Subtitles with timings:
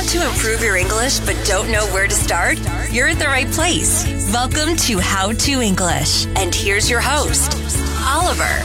[0.00, 2.56] Want to improve your English but don't know where to start?
[2.90, 4.06] You're at the right place.
[4.32, 6.24] Welcome to How to English.
[6.36, 7.54] And here's your host,
[8.02, 8.64] Oliver.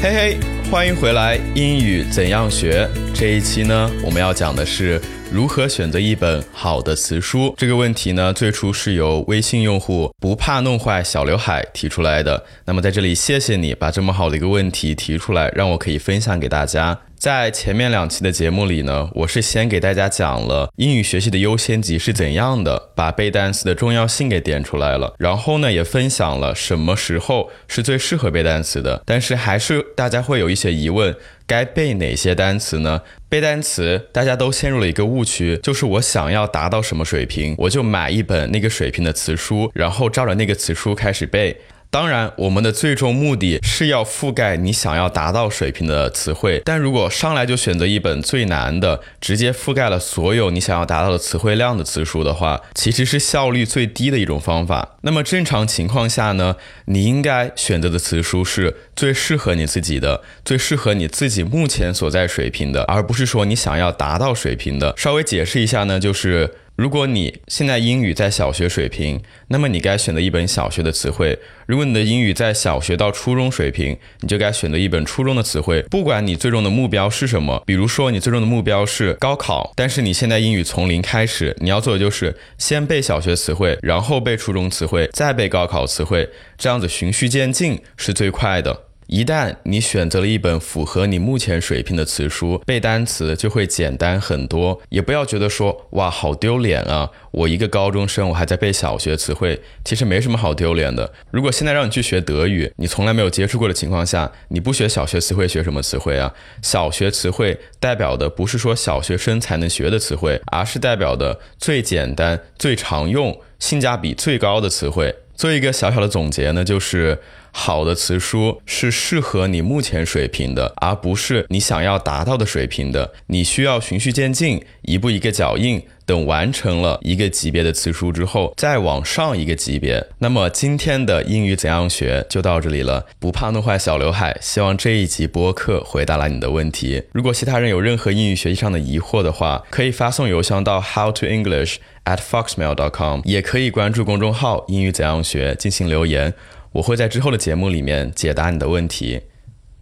[0.00, 0.38] 嘿嘿，
[0.70, 1.40] 欢迎回来！
[1.56, 2.88] 英语怎样学？
[3.12, 7.52] 这一期呢，我们要讲的是如何选择一本好的词书。
[7.58, 12.44] 这个问题呢，最初是由微信用户不怕弄坏小刘海提出来的。
[12.64, 16.96] 那么在这里，谢谢你把这么好的一个问题提出来，让我可以分享给大家。
[17.20, 25.14] 在前面两期的节目里呢，我是先给大家讲了英语学习的优先级是怎样的，把背单词的重要性给点出来了。
[25.18, 29.02] 然后呢，也分享了什么时候是最适合背单词的。
[29.04, 31.14] 但是还是大家会有一些疑问，
[31.46, 33.02] 该背哪些单词呢？
[33.28, 41.60] 背单词大家都陷入了一个误区，就是我想要达到什么水平，我就买一本那个水平的词书，然后照着那个词书开始背。
[41.92, 46.62] 当然，我们的最终目的是要覆盖你想要达到水平的词汇。
[46.64, 54.96] 但如果上来就选择一本最难的，直接覆盖了所有你想要达到的词汇量的词书的话，其实是效率最低的一种方法。
[55.00, 64.94] 那么正常情况下呢，你应该选择的词书是最适合你自己的，最适合你自己目前所在水平的，而不是说你想要达到水平的。
[64.96, 66.54] 稍微解释一下呢，就是。
[66.80, 71.36] 如果你现在英语在小学水平，那么你该选择一本小学的词汇；
[71.66, 75.82] 如果你的英语在小学到初中水平，你就该选择一本初中的词汇。
[75.90, 88.84] 不管你最终的目标是什么，比如说你最终的目标是高考，但是你现在英语从零开始，你要做的就是先背小学词汇，然后背初中词汇，再背高考词汇，这样子循序渐进是最快的。
[89.10, 94.80] 一旦你选择了一本符合你目前水平的词书，背单词就会简单很多。
[94.88, 101.12] 也不要觉得说哇好丢脸啊，我一个高中生我还在背小学词汇，其实没什么好丢脸的。
[101.32, 106.32] 如果现在让你去学德语，你从来没有接触过的情况下，你不学小学词汇学什么词汇啊？
[106.62, 115.12] 小学词汇代表的不是说小学生才能学的词汇，而是代表的最简单、最常用、性价比最高的词汇。
[115.34, 117.18] 做一个小小的总结呢，就是
[117.52, 123.12] 好的词书是适合你目前水平的，而不是你想要达到的水平的。
[123.26, 130.06] 你需要循序渐进，一步一个脚印，等完成了一个级别的词书之后，再往上一个级别。
[130.18, 134.36] 那么今天的英语怎样学就到这里了，不怕弄坏小刘海。
[134.40, 137.02] 希望这一集播客回答了你的问题。
[137.12, 141.76] 如果其他人有任何英语学习上的疑惑的话，可以发送邮箱到 how to English。
[142.06, 146.32] at foxmail.com，也可以关注公众号“英语怎样学”进行留言，
[146.72, 149.22] 我会在之后的节目里面解答你的问题。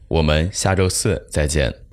[0.08, 1.87] 我们下周四再见。